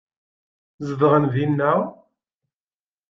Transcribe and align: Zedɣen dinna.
Zedɣen 0.87 1.25
dinna. 1.33 1.73